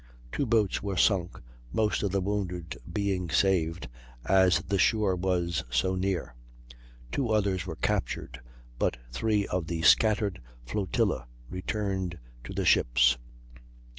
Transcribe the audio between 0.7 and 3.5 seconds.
were sunk, most of the wounded being